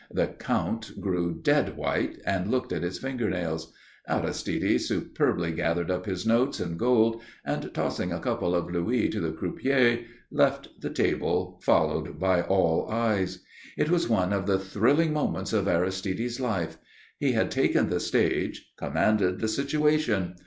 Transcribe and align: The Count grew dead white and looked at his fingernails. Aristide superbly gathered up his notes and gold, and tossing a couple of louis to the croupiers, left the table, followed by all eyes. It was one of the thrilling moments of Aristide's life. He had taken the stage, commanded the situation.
The 0.09 0.29
Count 0.29 0.99
grew 0.99 1.31
dead 1.43 1.77
white 1.77 2.17
and 2.25 2.49
looked 2.49 2.73
at 2.73 2.81
his 2.81 2.97
fingernails. 2.97 3.71
Aristide 4.09 4.81
superbly 4.81 5.51
gathered 5.51 5.91
up 5.91 6.07
his 6.07 6.25
notes 6.25 6.59
and 6.59 6.79
gold, 6.79 7.21
and 7.45 7.71
tossing 7.71 8.11
a 8.11 8.19
couple 8.19 8.55
of 8.55 8.71
louis 8.71 9.09
to 9.09 9.19
the 9.19 9.31
croupiers, 9.31 9.99
left 10.31 10.69
the 10.81 10.89
table, 10.89 11.59
followed 11.61 12.19
by 12.19 12.41
all 12.41 12.89
eyes. 12.89 13.43
It 13.77 13.91
was 13.91 14.09
one 14.09 14.33
of 14.33 14.47
the 14.47 14.57
thrilling 14.57 15.13
moments 15.13 15.53
of 15.53 15.67
Aristide's 15.67 16.39
life. 16.39 16.79
He 17.19 17.33
had 17.33 17.51
taken 17.51 17.89
the 17.91 17.99
stage, 17.99 18.71
commanded 18.79 19.37
the 19.39 19.47
situation. 19.47 20.33